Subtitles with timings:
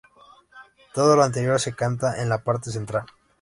[0.95, 3.05] Todo lo anterior se canta en la parte central.